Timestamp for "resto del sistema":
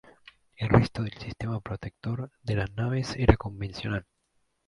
0.69-1.59